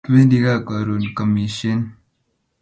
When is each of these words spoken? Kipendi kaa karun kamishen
Kipendi 0.05 0.37
kaa 0.43 0.59
karun 0.67 1.03
kamishen 1.17 1.79